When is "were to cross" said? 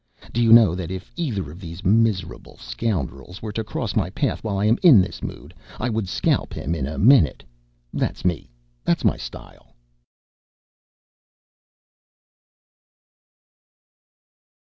3.39-3.95